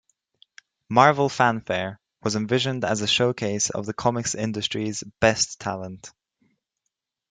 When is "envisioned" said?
2.35-2.83